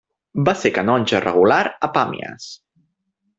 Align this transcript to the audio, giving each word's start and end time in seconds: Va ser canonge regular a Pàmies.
Va 0.47 0.53
ser 0.61 0.71
canonge 0.77 1.19
regular 1.25 1.59
a 1.89 1.91
Pàmies. 1.99 2.49